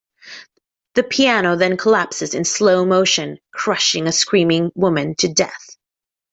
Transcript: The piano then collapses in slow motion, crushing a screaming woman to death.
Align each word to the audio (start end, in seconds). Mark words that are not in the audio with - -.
The 0.95 1.03
piano 1.03 1.55
then 1.55 1.77
collapses 1.77 2.33
in 2.33 2.43
slow 2.43 2.83
motion, 2.87 3.37
crushing 3.53 4.07
a 4.07 4.11
screaming 4.11 4.71
woman 4.75 5.13
to 5.19 5.31
death. 5.31 5.77